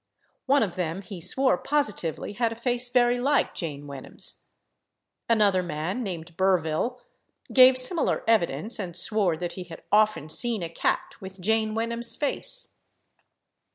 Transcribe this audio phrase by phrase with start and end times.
[0.47, 4.45] One of them he swore positively had a face very like Jane Wenham's.
[5.29, 6.99] Another man, named Burville,
[7.53, 12.15] gave similar evidence, and swore that he had often seen a cat with Jane Wenham's
[12.15, 12.77] face.